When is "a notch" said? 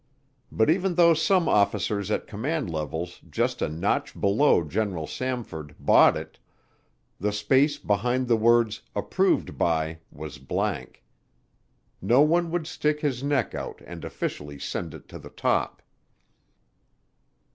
3.61-4.19